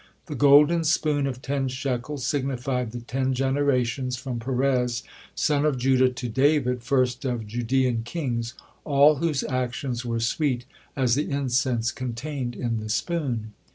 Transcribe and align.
The 0.25 0.33
golden 0.33 0.83
spoon 0.83 1.27
of 1.27 1.43
ten 1.43 1.67
shekels 1.67 2.25
signified 2.25 2.91
the 2.91 3.01
ten 3.01 3.35
generations 3.35 4.17
from 4.17 4.39
Perez, 4.39 5.03
son 5.35 5.63
of 5.63 5.77
Judah, 5.77 6.09
to 6.09 6.27
David, 6.27 6.81
first 6.81 7.23
of 7.23 7.45
Judean 7.45 8.01
kings, 8.01 8.55
all 8.83 9.17
whose 9.17 9.43
actions 9.43 10.03
were 10.03 10.19
sweet 10.19 10.65
as 10.95 11.13
the 11.13 11.29
incense 11.29 11.91
contained 11.91 12.55
in 12.55 12.79
the 12.79 12.89
spoon. 12.89 13.53